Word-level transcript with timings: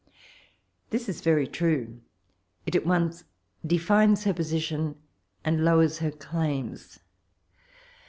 This 0.89 1.07
is 1.07 1.21
very 1.21 1.45
true; 1.45 2.01
it 2.65 2.73
at 2.73 2.87
once 2.87 3.23
defines 3.63 4.23
her 4.23 4.33
position 4.33 4.95
and 5.45 5.63
lowers 5.63 5.99
her 5.99 6.09
claims. 6.09 6.99